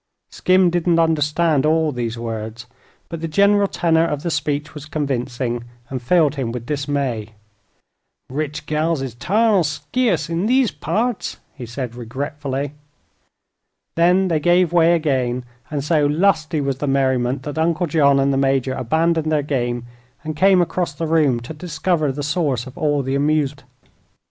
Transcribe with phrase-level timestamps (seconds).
[0.31, 2.65] Skim didn't understand all these words,
[3.07, 7.35] but the general tenor of the speech was convincing, and filled him with dismay.
[8.27, 12.73] "Rich gals is tarnal skeerce in these parts," he said, regretfully.
[13.93, 18.33] Then they gave way again, and so lusty was the merriment that Uncle John and
[18.33, 19.85] the Major abandoned their game
[20.23, 23.65] and came across the room to discover the source of all this amusement.